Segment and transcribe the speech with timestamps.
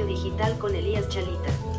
[0.00, 1.71] Digital con Elías Chalita.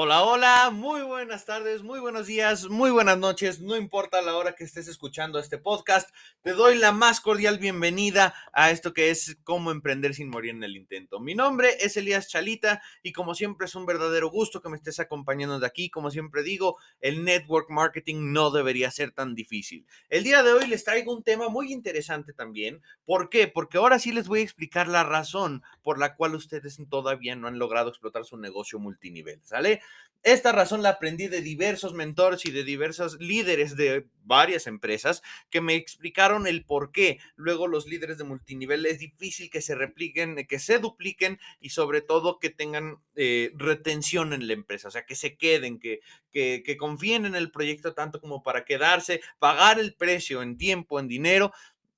[0.00, 4.54] Hola, hola, muy buenas tardes, muy buenos días, muy buenas noches, no importa la hora
[4.54, 6.10] que estés escuchando este podcast,
[6.42, 10.62] te doy la más cordial bienvenida a esto que es cómo emprender sin morir en
[10.62, 11.18] el intento.
[11.18, 15.00] Mi nombre es Elías Chalita y como siempre es un verdadero gusto que me estés
[15.00, 19.84] acompañando de aquí, como siempre digo, el network marketing no debería ser tan difícil.
[20.10, 23.48] El día de hoy les traigo un tema muy interesante también, ¿por qué?
[23.48, 27.48] Porque ahora sí les voy a explicar la razón por la cual ustedes todavía no
[27.48, 29.80] han logrado explotar su negocio multinivel, ¿sale?
[30.24, 35.60] Esta razón la aprendí de diversos mentores y de diversos líderes de varias empresas que
[35.60, 37.18] me explicaron el por qué.
[37.36, 42.00] Luego los líderes de multinivel es difícil que se repliquen, que se dupliquen y sobre
[42.02, 46.00] todo que tengan eh, retención en la empresa, o sea, que se queden, que,
[46.32, 50.98] que, que confíen en el proyecto tanto como para quedarse, pagar el precio en tiempo,
[50.98, 51.52] en dinero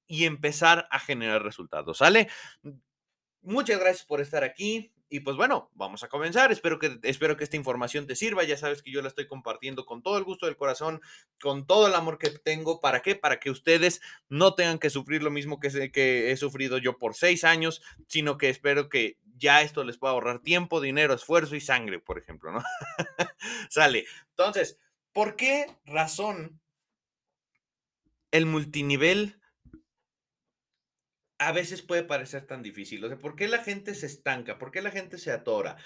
[0.07, 2.29] y empezar a generar resultados, ¿sale?
[3.43, 4.93] Muchas gracias por estar aquí.
[5.13, 6.53] Y pues bueno, vamos a comenzar.
[6.53, 8.45] Espero que, espero que esta información te sirva.
[8.45, 11.03] Ya sabes que yo la estoy compartiendo con todo el gusto del corazón,
[11.41, 12.81] con todo el amor que tengo.
[12.81, 13.17] ¿Para qué?
[13.17, 17.17] Para que ustedes no tengan que sufrir lo mismo que, que he sufrido yo por
[17.17, 21.61] seis años, sino que espero que ya esto les pueda ahorrar tiempo, dinero, esfuerzo y
[21.61, 22.63] sangre, por ejemplo, ¿no?
[23.69, 24.07] Sale.
[24.29, 24.79] Entonces,
[25.13, 26.61] ¿por qué razón
[28.31, 29.40] el multinivel
[31.41, 33.03] a veces puede parecer tan difícil.
[33.03, 34.59] O sea, ¿por qué la gente se estanca?
[34.59, 35.79] ¿Por qué la gente se atora?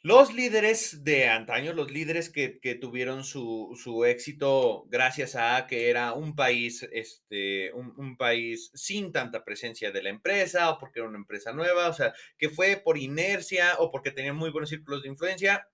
[0.00, 6.14] Los líderes de antaño, los líderes que, tuvieron su, su, éxito gracias a que era
[6.14, 11.08] un país, este, un, un, país sin tanta presencia de la empresa o porque era
[11.08, 15.02] una empresa nueva, o sea, que fue por inercia o porque tenían muy buenos círculos
[15.02, 15.68] de influencia,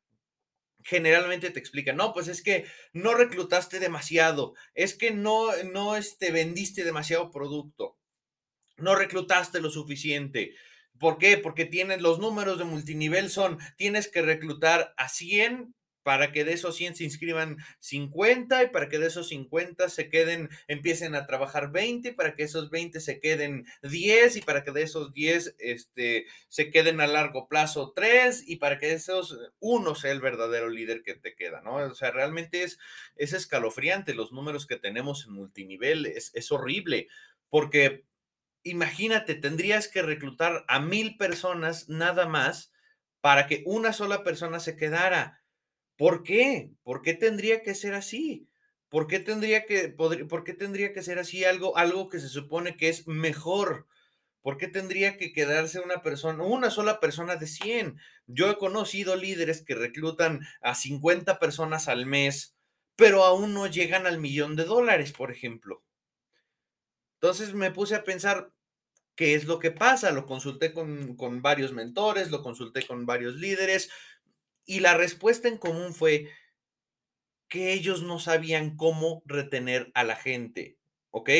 [0.82, 6.32] generalmente te explican, no, pues es que no reclutaste demasiado, es que no, no este,
[6.32, 7.96] vendiste demasiado producto
[8.82, 10.54] no reclutaste lo suficiente.
[10.98, 11.38] ¿Por qué?
[11.38, 16.52] Porque tienes los números de multinivel son, tienes que reclutar a 100 para que de
[16.52, 21.26] esos 100 se inscriban 50 y para que de esos 50 se queden, empiecen a
[21.26, 25.56] trabajar 20, para que esos 20 se queden 10 y para que de esos 10
[25.58, 30.68] este, se queden a largo plazo 3 y para que esos uno sea el verdadero
[30.68, 31.76] líder que te queda, ¿no?
[31.76, 32.78] O sea, realmente es,
[33.16, 37.08] es escalofriante los números que tenemos en multinivel, es, es horrible
[37.48, 38.04] porque
[38.62, 42.72] imagínate, tendrías que reclutar a mil personas nada más
[43.20, 45.42] para que una sola persona se quedara.
[45.96, 46.72] ¿Por qué?
[46.82, 48.48] ¿Por qué tendría que ser así?
[48.88, 52.76] ¿Por qué tendría que, por qué tendría que ser así algo, algo que se supone
[52.76, 53.86] que es mejor?
[54.42, 57.98] ¿Por qué tendría que quedarse una persona, una sola persona de 100?
[58.26, 62.56] Yo he conocido líderes que reclutan a 50 personas al mes,
[62.96, 65.84] pero aún no llegan al millón de dólares, por ejemplo.
[67.22, 68.52] Entonces me puse a pensar,
[69.14, 70.10] ¿qué es lo que pasa?
[70.10, 73.90] Lo consulté con, con, varios mentores, lo consulté con varios líderes
[74.66, 76.28] y la respuesta en común fue
[77.48, 80.78] que ellos no sabían cómo retener a la gente,
[81.10, 81.30] ¿ok?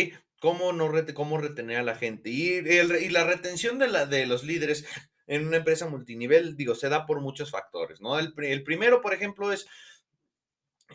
[0.40, 2.30] ¿Cómo, no cómo retener a la gente?
[2.30, 4.84] Y, el, y la retención de, la, de los líderes
[5.26, 8.20] en una empresa multinivel, digo, se da por muchos factores, ¿no?
[8.20, 9.66] El, primero, por ejemplo, es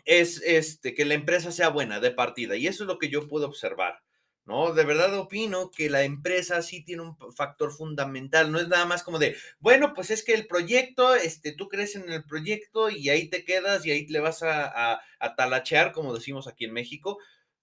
[0.04, 2.56] es este, que la empresa sea buena de partida.
[2.56, 4.00] Y eso es lo que yo puedo observar.
[4.48, 4.72] ¿No?
[4.72, 9.02] De verdad opino que la empresa sí tiene un factor fundamental, no es nada más
[9.02, 13.10] como de, bueno, pues es que el proyecto, este, tú crees en el proyecto y
[13.10, 17.18] ahí te quedas y ahí le vas a, a, talachear, como decimos aquí en México.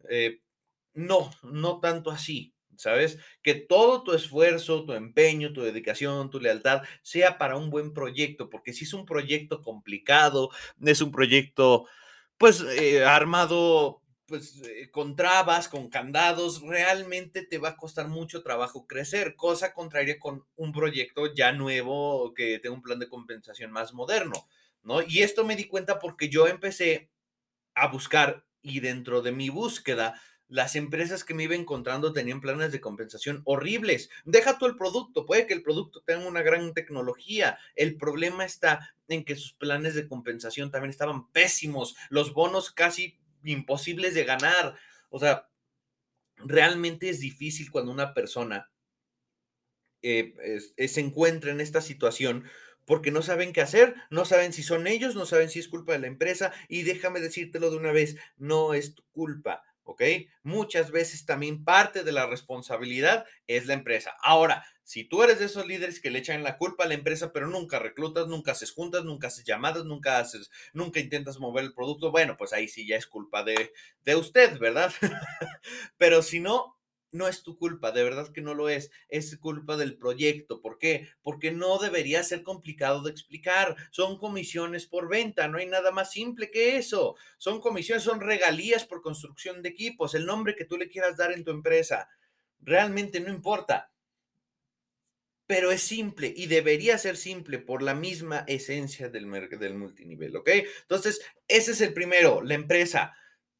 [0.09, 0.41] Eh,
[0.93, 3.17] no, no tanto así, ¿sabes?
[3.41, 8.47] Que todo tu esfuerzo, tu empeño, tu dedicación, tu lealtad sea para un buen proyecto,
[8.51, 10.51] porque si es un proyecto complicado,
[10.83, 11.87] es un proyecto,
[12.37, 18.41] pues, eh, armado pues eh, con trabas, con candados, realmente te va a costar mucho
[18.43, 23.71] trabajo crecer, cosa contraria con un proyecto ya nuevo que tenga un plan de compensación
[23.71, 24.47] más moderno,
[24.81, 25.01] ¿no?
[25.01, 27.09] Y esto me di cuenta porque yo empecé
[27.75, 32.71] a buscar y dentro de mi búsqueda, las empresas que me iba encontrando tenían planes
[32.71, 34.09] de compensación horribles.
[34.25, 37.57] Deja tú el producto, puede que el producto tenga una gran tecnología.
[37.75, 41.95] El problema está en que sus planes de compensación también estaban pésimos.
[42.09, 43.17] Los bonos casi
[43.51, 44.77] imposibles de ganar.
[45.09, 45.49] O sea,
[46.37, 48.71] realmente es difícil cuando una persona
[50.01, 50.33] eh,
[50.77, 52.45] es, se encuentra en esta situación
[52.85, 55.93] porque no saben qué hacer, no saben si son ellos, no saben si es culpa
[55.93, 59.63] de la empresa y déjame decírtelo de una vez, no es tu culpa.
[59.85, 60.01] ¿Ok?
[60.43, 64.15] Muchas veces también parte de la responsabilidad es la empresa.
[64.21, 67.31] Ahora, si tú eres de esos líderes que le echan la culpa a la empresa,
[67.31, 71.73] pero nunca reclutas, nunca haces juntas, nunca haces llamadas, nunca haces, nunca intentas mover el
[71.73, 73.71] producto, bueno, pues ahí sí ya es culpa de,
[74.03, 74.93] de usted, ¿verdad?
[75.97, 76.74] pero si no,
[77.15, 80.61] no es tu culpa, de verdad que no lo es, es culpa del proyecto.
[80.61, 81.07] ¿Por qué?
[81.21, 83.75] Porque no debería ser complicado de explicar.
[83.91, 87.15] Son comisiones por venta, no hay nada más simple que eso.
[87.37, 91.31] Son comisiones, son regalías por construcción de equipos, el nombre que tú le quieras dar
[91.31, 92.09] en tu empresa.
[92.59, 93.91] Realmente no importa.
[95.47, 99.29] Pero es simple y debería ser simple por la misma esencia del,
[99.59, 100.49] del multinivel, ¿ok?
[100.81, 103.15] Entonces, ese es el primero, la empresa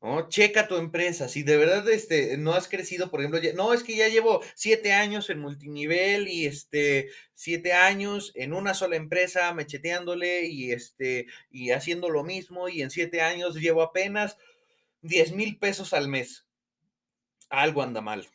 [0.06, 0.30] ¿no?
[0.30, 1.28] Checa tu empresa.
[1.28, 4.94] Si de verdad este, no has crecido, por ejemplo, no, es que ya llevo siete
[4.94, 11.72] años en multinivel y este, siete años en una sola empresa, mecheteándole y, este, y
[11.72, 14.38] haciendo lo mismo y en siete años llevo apenas
[15.02, 16.46] 10 mil pesos al mes.
[17.50, 18.28] Algo anda mal.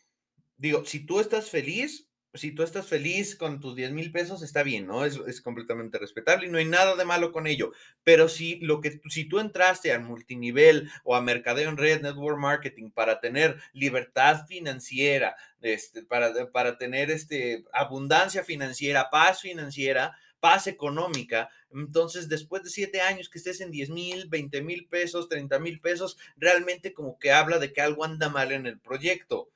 [0.57, 4.62] Digo, si tú estás feliz, si tú estás feliz con tus 10 mil pesos, está
[4.62, 5.05] bien, ¿no?
[5.05, 7.73] Es, es, completamente respetable y no hay nada de malo con ello.
[8.05, 12.38] Pero si, lo que, si tú entraste al multinivel o a mercadeo en red, network
[12.38, 20.69] marketing, para tener libertad financiera, este, para, para tener este, abundancia financiera, paz financiera, paz
[20.69, 21.50] económica.
[21.73, 25.81] Entonces, después de siete años que estés en 10 mil, 20 mil pesos, 30 mil
[25.81, 29.50] pesos, realmente como que habla de que algo anda mal en el proyecto.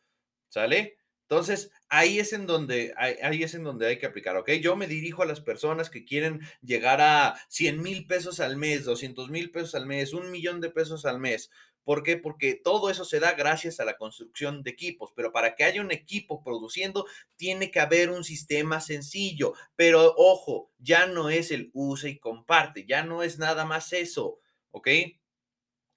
[0.49, 0.97] ¿Sale?
[1.29, 4.51] Entonces, ahí es en donde, ahí, es en donde hay que aplicar, ¿ok?
[4.63, 8.85] Yo me dirijo a las personas que quieren llegar a 100 mil pesos al mes,
[8.85, 11.51] 200 mil pesos al mes, un millón de pesos al mes.
[11.83, 12.17] ¿Por qué?
[12.17, 15.83] Porque todo eso se da gracias a la construcción de equipos, pero para que haya
[15.83, 17.07] un equipo produciendo,
[17.37, 19.53] tiene que haber un sistema sencillo.
[19.77, 24.41] Pero ojo, ya no es el usa y comparte, ya no es nada más eso,
[24.71, 24.89] ¿ok?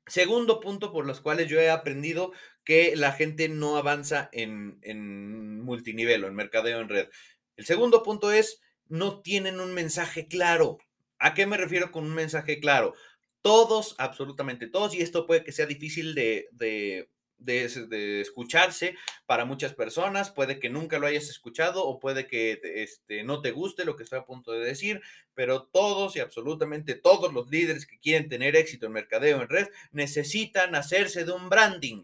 [0.07, 2.31] Segundo punto por los cuales yo he aprendido
[2.63, 7.09] que la gente no avanza en, en multinivel o en mercadeo en red.
[7.57, 10.77] El segundo punto es, no tienen un mensaje claro.
[11.19, 12.93] ¿A qué me refiero con un mensaje claro?
[13.41, 17.09] Todos, absolutamente todos, y esto puede que sea difícil de, de,
[17.45, 18.95] escucharse
[19.25, 20.31] para muchas personas.
[20.31, 24.03] Puede que nunca lo hayas escuchado o puede que este, no te guste lo que
[24.03, 25.01] estoy a punto de decir,
[25.33, 29.67] pero todos y absolutamente todos los líderes que quieren tener éxito en mercadeo en red
[29.91, 32.03] necesitan hacerse de un branding.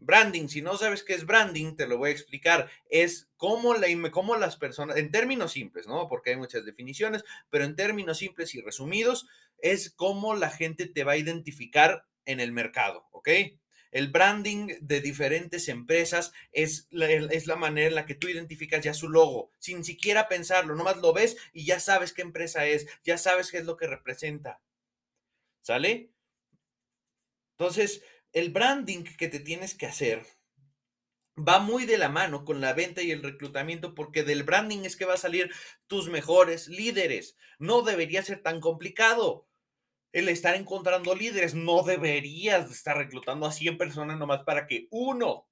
[0.00, 2.70] Branding, si no sabes qué es branding, te lo voy a explicar.
[2.88, 6.08] Es cómo, la, cómo las personas, en términos simples, ¿no?
[6.08, 9.26] Porque hay muchas definiciones, pero en términos simples y resumidos,
[9.58, 13.28] es cómo la gente te va a identificar en el mercado, ¿ok?
[13.90, 19.08] El branding de diferentes empresas es la, manera en la que tú identificas ya su
[19.08, 23.50] logo, sin siquiera pensarlo, nomás lo ves y ya sabes qué empresa es, ya sabes
[23.50, 24.60] qué es lo que representa.
[25.62, 26.10] ¿Sale?
[27.58, 28.02] Entonces,
[28.32, 30.24] el branding que te tienes que hacer
[31.36, 34.96] va muy de la mano con la venta y el reclutamiento porque del branding es
[34.96, 35.52] que va a salir
[35.86, 37.36] tus mejores líderes.
[37.58, 39.47] No debería ser tan complicado
[40.12, 41.54] el estar encontrando líderes.
[41.54, 45.46] No deberías estar reclutando a 100 personas nomás para que uno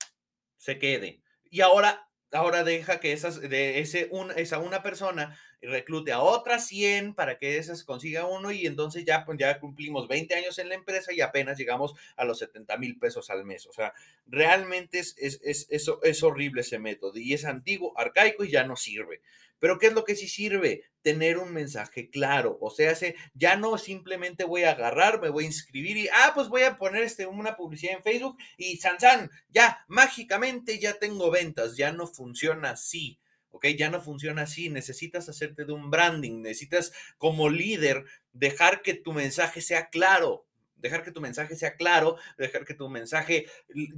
[0.56, 1.20] se quede.
[1.50, 6.66] Y ahora, ahora deja que esas, de ese, un, esa una persona reclute a otras
[6.66, 10.68] 100 para que esas consiga uno y entonces ya, pues ya cumplimos 20 años en
[10.68, 13.66] la empresa y apenas llegamos a los 70 mil pesos al mes.
[13.66, 13.92] O sea,
[14.26, 18.76] realmente es, es, es, es horrible ese método y es antiguo, arcaico y ya no
[18.76, 19.22] sirve.
[19.58, 20.82] Pero ¿qué es lo que sí sirve?
[21.02, 22.58] Tener un mensaje claro.
[22.60, 22.94] O sea,
[23.34, 26.78] ya no simplemente voy a agarrar, me voy a inscribir y, ah, pues voy a
[26.78, 31.76] poner este, una publicidad en Facebook y san, san, ya, mágicamente ya tengo ventas.
[31.76, 33.18] Ya no funciona así.
[33.50, 33.66] ¿ok?
[33.68, 39.14] Ya no funciona así, necesitas hacerte de un branding, necesitas como líder dejar que tu
[39.14, 43.46] mensaje sea claro, dejar que tu mensaje sea claro, dejar que tu mensaje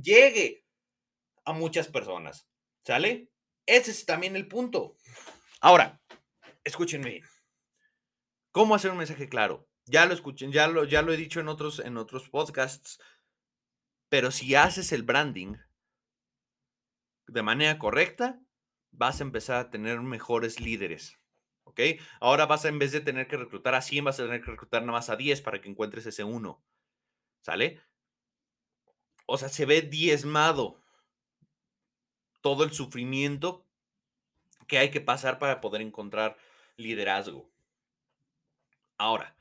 [0.00, 0.64] llegue
[1.44, 2.47] a muchas personas,
[2.85, 3.30] ¿sale?
[3.66, 4.97] Ese es también el punto.
[5.60, 6.00] Ahora,
[6.62, 7.22] escúchenme
[8.52, 9.68] ¿Cómo hacer un mensaje claro?
[9.86, 13.00] Ya lo escuchen, ya lo, ya lo he dicho en otros, en otros podcasts,
[14.08, 15.56] pero si haces el branding
[17.26, 18.40] de manera correcta,
[18.90, 21.18] vas a empezar a tener mejores líderes.
[21.64, 21.80] ¿Ok?
[22.20, 24.50] Ahora vas a, en vez de tener que reclutar a 100, vas a tener que
[24.50, 26.64] reclutar nada más a 10 para que encuentres ese uno.
[27.42, 27.80] ¿Sale?
[29.26, 30.82] O sea, se ve diezmado
[32.40, 33.67] todo el sufrimiento
[34.68, 36.37] que hay que pasar para poder encontrar
[36.76, 37.50] liderazgo.
[38.98, 39.37] Ahora,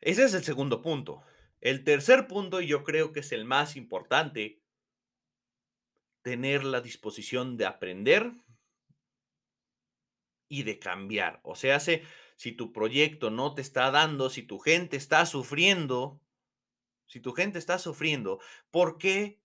[0.00, 1.22] ese es el segundo punto.
[1.60, 4.62] El tercer punto, y yo creo que es el más importante,
[6.22, 8.32] tener la disposición de aprender
[10.48, 11.40] y de cambiar.
[11.42, 16.20] O sea, si tu proyecto no te está dando, si tu gente está sufriendo,
[17.06, 18.40] si tu gente está sufriendo,
[18.70, 19.40] ¿por qué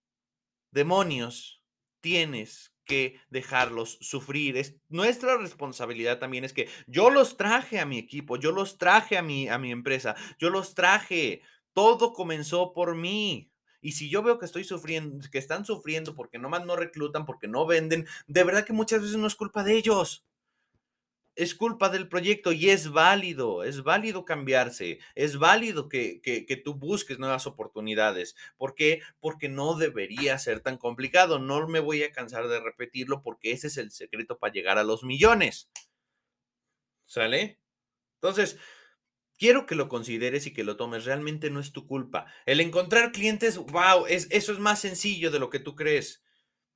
[0.72, 1.64] demonios
[2.02, 4.58] tienes que dejarlos sufrir.
[4.58, 9.18] Es nuestra responsabilidad también es que yo los traje a mi equipo, yo los traje
[9.18, 11.42] a mi, a mi empresa, yo los traje.
[11.74, 13.52] Todo comenzó por mí.
[13.80, 17.48] Y si yo veo que estoy sufriendo, que están sufriendo porque nomás no reclutan, porque
[17.48, 20.27] no venden, de verdad que muchas veces no es culpa de ellos
[21.38, 27.20] es culpa del proyecto y es válido, es válido cambiarse, es válido que, tú busques
[27.20, 28.36] nuevas oportunidades.
[28.58, 29.02] ¿Por qué?
[29.20, 31.38] Porque no debería ser tan complicado.
[31.38, 34.84] No me voy a cansar de repetirlo porque ese es el secreto para llegar a
[34.84, 35.70] los millones.
[37.06, 37.60] ¿Sale?
[38.16, 38.58] Entonces,
[39.38, 41.06] quiero que lo consideres y que lo tomes.
[41.06, 42.26] Realmente no es tu culpa.
[42.48, 46.24] El encontrar clientes, wow, es, eso es más sencillo de lo que tú crees.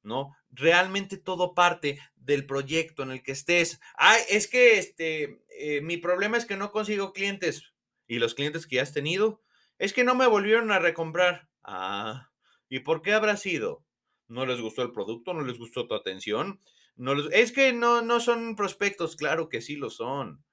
[0.04, 0.36] ¿no?
[0.50, 3.80] Realmente todo parte del proyecto en el que estés.
[3.96, 7.74] Ay, es que este, eh, mi problema es que no consigo clientes.
[8.08, 9.42] Y los clientes que has tenido,
[9.78, 11.50] es que no me volvieron a recomprar.
[11.64, 12.30] Ah,
[12.70, 13.84] ¿y por qué habrá sido?
[14.28, 15.34] ¿No les gustó el producto?
[15.34, 16.62] ¿No les gustó tu atención?
[16.96, 19.16] No es que no, no son prospectos.
[19.16, 20.44] Claro que sí lo son.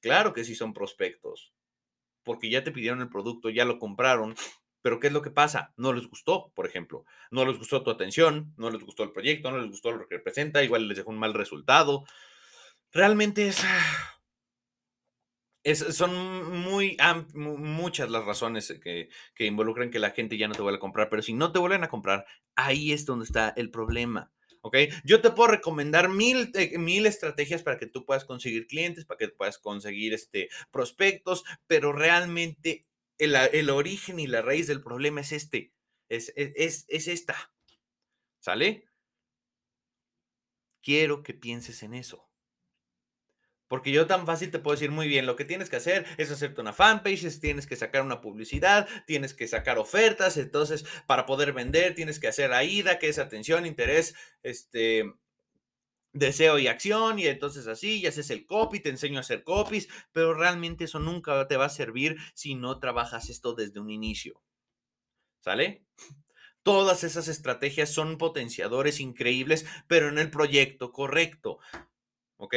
[0.00, 1.52] Claro que sí son prospectos.
[2.22, 4.34] Porque ya te pidieron el producto, ya lo compraron,
[4.82, 5.72] pero ¿qué es lo que pasa?
[5.76, 7.04] No les gustó, por ejemplo.
[7.30, 10.16] No les gustó tu atención, no les gustó el proyecto, no les gustó lo que
[10.16, 12.04] representa, igual les dejó un mal resultado.
[12.92, 13.64] Realmente es...
[15.64, 16.96] es son muy
[17.34, 21.08] muchas las razones que, que involucran que la gente ya no te vuelva a comprar,
[21.10, 24.32] pero si no te vuelven a comprar, ahí es donde está el problema.
[24.62, 24.76] ¿ok?
[25.04, 29.18] Yo te puedo recomendar mil, eh, mil estrategias para que tú puedas conseguir clientes, para
[29.18, 32.86] que puedas conseguir este, prospectos, pero realmente
[33.18, 35.74] el, origen y la raíz del problema es este,
[36.08, 37.52] es, es, es esta.
[38.40, 38.88] ¿Sale?
[40.82, 42.28] Quiero que pienses en eso.
[43.68, 46.30] Porque yo tan fácil te puedo decir muy bien, lo que tienes que hacer es
[46.30, 51.52] hacerte una fanpage, tienes que sacar una publicidad, tienes que sacar ofertas, entonces para poder
[51.52, 55.12] vender tienes que hacer AIDA, que es atención, interés, este,
[56.12, 59.88] deseo y acción, y entonces así, ya haces el copy, te enseño a hacer copies,
[60.12, 64.42] pero realmente eso nunca te va a servir si no trabajas esto desde un inicio.
[65.40, 65.84] ¿Sale?
[66.62, 71.58] Todas esas estrategias son potenciadores increíbles, pero en el proyecto correcto.
[72.36, 72.54] ¿Ok?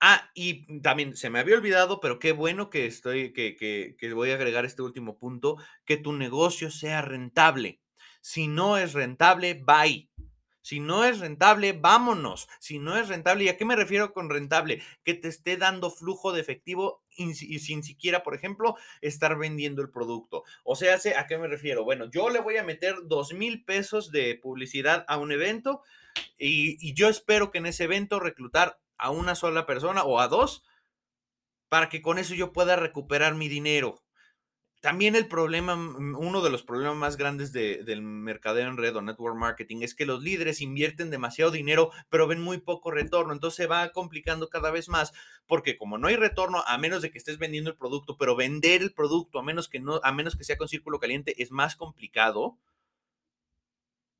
[0.00, 4.14] Ah, y también se me había olvidado, pero qué bueno que estoy, que, que, que
[4.14, 7.82] voy a agregar este último punto, que tu negocio sea rentable.
[8.22, 10.09] Si no es rentable, bye.
[10.70, 12.48] Si no es rentable, vámonos.
[12.60, 14.80] Si no es rentable, ¿y a qué me refiero con rentable?
[15.02, 19.90] Que te esté dando flujo de efectivo y, sin siquiera, por ejemplo, estar vendiendo el
[19.90, 20.44] producto.
[20.62, 21.82] O sea, ¿a qué me refiero?
[21.82, 25.82] Bueno, yo le voy a meter dos mil pesos de publicidad a un evento
[26.38, 30.28] y, y yo espero que en ese evento reclutar a una sola persona o a
[30.28, 30.62] dos
[31.68, 34.04] para que con eso yo pueda recuperar mi dinero
[34.80, 39.02] también el problema, mm, uno de los problemas más grandes del mercadeo en red o
[39.02, 43.32] network marketing es que los líderes invierten demasiado dinero, pero ven muy poco retorno.
[43.32, 45.12] Entonces se va complicando cada vez más,
[45.46, 48.80] porque como no hay retorno, a menos de que estés vendiendo el producto, pero vender
[48.80, 51.76] el producto, a menos que no, a menos que sea con círculo caliente, es más
[51.76, 52.56] complicado.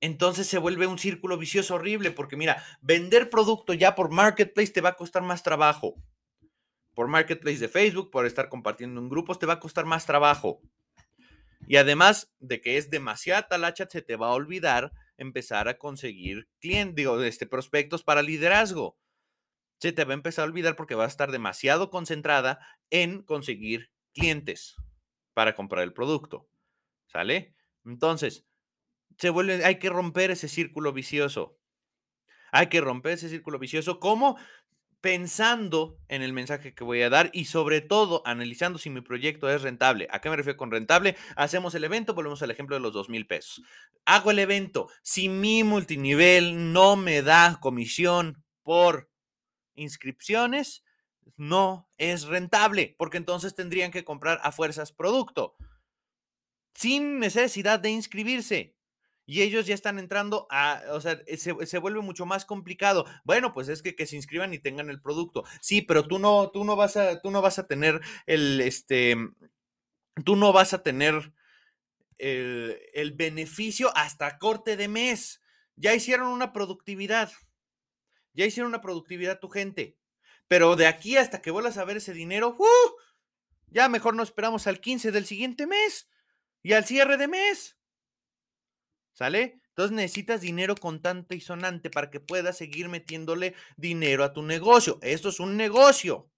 [0.02, 4.80] Entonces se vuelve un círculo vicioso horrible, porque mira, vender producto ya por marketplace te
[4.80, 5.96] va a costar más trabajo
[6.94, 10.60] por Marketplace de Facebook, por estar compartiendo en grupos, te va a costar más trabajo.
[11.66, 16.48] Y además de que es demasiada talacha, se te va a olvidar empezar a conseguir
[16.58, 18.98] clientes, digo, este, prospectos para liderazgo.
[19.78, 22.58] Se te va a empezar a olvidar porque va a estar demasiado concentrada
[22.90, 24.76] en conseguir clientes
[25.34, 26.48] para comprar el producto.
[27.06, 27.54] ¿Sale?
[27.84, 28.46] Entonces,
[29.18, 29.28] se
[29.64, 31.58] hay que romper ese círculo vicioso.
[32.52, 34.00] Hay que romper ese círculo vicioso.
[34.00, 34.38] ¿Cómo?
[35.00, 39.48] Pensando en el mensaje que voy a dar y sobre todo analizando si mi proyecto
[39.50, 40.08] es rentable.
[40.10, 41.16] ¿A qué me refiero con rentable?
[41.36, 43.62] Hacemos el evento, volvemos al ejemplo de los dos mil pesos.
[44.04, 44.88] Hago el evento.
[45.02, 49.10] Si mi multinivel no me da comisión por
[49.74, 50.84] inscripciones,
[51.36, 55.56] no es rentable, porque entonces tendrían que comprar a fuerzas producto
[56.74, 58.74] sin necesidad de inscribirse
[59.30, 63.06] y ellos ya están entrando a, o sea, eh, se, vuelve mucho más complicado.
[63.22, 65.44] Bueno, pues es que, que se inscriban y tengan el producto.
[65.60, 69.16] Sí, pero tú no, tú no vas a, tú no vas a tener el, este,
[70.24, 71.32] tú no vas a tener
[72.18, 75.40] el, el beneficio hasta corte de mes.
[75.76, 77.30] Ya hicieron una productividad.
[78.32, 79.96] Ya hicieron una productividad tu gente.
[80.48, 82.96] Pero de aquí hasta que vuelvas a ver ese dinero, ¡uh!
[83.68, 86.08] ya mejor no esperamos al 15 del siguiente mes
[86.64, 87.76] y al cierre de mes.
[89.20, 89.60] ¿Sale?
[89.68, 94.98] Entonces necesitas dinero contante y sonante para que puedas seguir metiéndole dinero a tu negocio.
[95.02, 96.30] Esto es un negocio.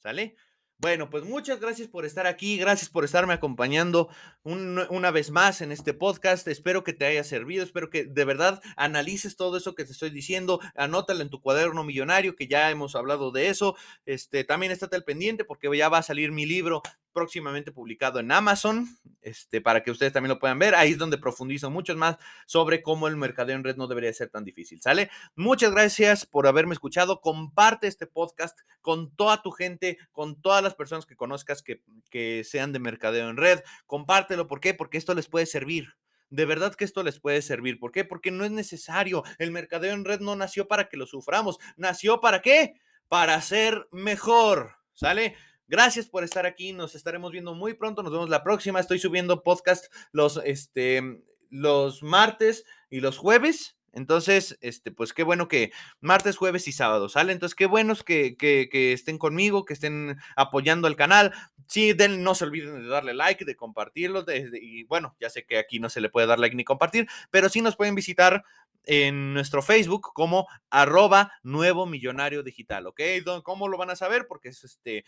[0.00, 0.36] ¿Sale?
[0.78, 4.08] Bueno, pues muchas gracias por estar aquí, gracias por estarme acompañando
[4.44, 6.46] una vez más en este podcast.
[6.46, 10.10] Espero que te haya servido, espero que de verdad analices todo eso que te estoy
[10.10, 13.76] diciendo, anótalo en tu cuaderno millonario, que ya hemos hablado de eso.
[14.06, 18.32] Este, también estate al pendiente porque ya va a salir mi libro próximamente publicado en
[18.32, 18.88] Amazon,
[19.20, 20.74] este, para que ustedes también lo puedan ver.
[20.74, 22.16] Ahí es donde profundizo mucho más
[22.46, 25.10] sobre cómo el mercadeo en red no debería ser tan difícil, ¿sale?
[25.34, 27.20] Muchas gracias por haberme escuchado.
[27.20, 32.44] Comparte este podcast con toda tu gente, con todas las personas que conozcas que, que
[32.44, 33.60] sean de mercadeo en red.
[33.86, 34.74] Compártelo, ¿por qué?
[34.74, 35.94] Porque esto les puede servir.
[36.32, 37.78] De verdad que esto les puede servir.
[37.78, 38.06] ¿Por qué?
[38.06, 39.22] Porque no es necesario.
[39.38, 41.58] El mercadeo en red no nació para que lo suframos.
[41.76, 42.80] ¿Nació para qué?
[43.08, 44.76] Para ser mejor.
[44.94, 45.36] ¿Sale?
[45.68, 46.72] Gracias por estar aquí.
[46.72, 48.02] Nos estaremos viendo muy pronto.
[48.02, 48.80] Nos vemos la próxima.
[48.80, 53.76] Estoy subiendo podcast los, este, los martes y los jueves.
[53.92, 57.32] Entonces, este, pues qué bueno que martes, jueves y sábado, ¿sale?
[57.32, 61.32] Entonces, qué buenos que, que, que estén conmigo, que estén apoyando el canal.
[61.66, 64.24] Sí, den, no se olviden de darle like, de compartirlo.
[64.60, 67.48] y bueno, ya sé que aquí no se le puede dar like ni compartir, pero
[67.48, 68.44] sí nos pueden visitar
[68.84, 73.00] en nuestro Facebook como arroba nuevo millonario digital, ¿ok?
[73.42, 74.26] ¿Cómo lo van a saber?
[74.26, 75.04] Porque es este,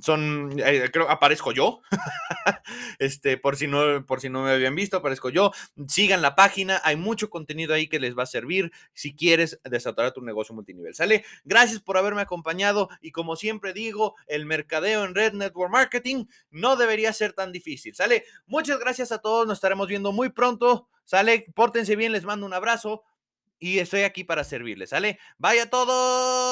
[0.00, 1.80] son, eh, creo, aparezco yo,
[2.98, 5.52] este, por si, no, por si no me habían visto, aparezco yo.
[5.86, 10.12] Sigan la página, hay mucho contenido ahí que les va a servir si quieres desatorar
[10.12, 11.24] tu negocio multinivel, ¿sale?
[11.44, 16.76] Gracias por haberme acompañado y como siempre digo, el mercadeo en Red Network Marketing no
[16.76, 18.24] debería ser tan difícil, ¿sale?
[18.46, 20.88] Muchas gracias a todos, nos estaremos viendo muy pronto.
[21.04, 21.46] ¿Sale?
[21.54, 23.02] Pórtense bien, les mando un abrazo
[23.58, 25.18] y estoy aquí para servirles, ¿sale?
[25.38, 26.44] Vaya todos.